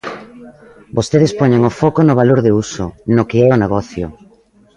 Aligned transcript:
Vostedes 0.97 1.35
poñen 1.39 1.61
o 1.69 1.71
foco 1.81 1.99
no 2.03 2.17
valor 2.21 2.39
de 2.45 2.51
uso, 2.63 2.85
no 3.15 3.23
que 3.29 3.37
é 3.45 3.49
o 3.55 3.61
negocio. 3.63 4.05